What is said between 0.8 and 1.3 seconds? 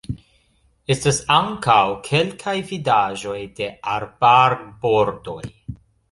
Estas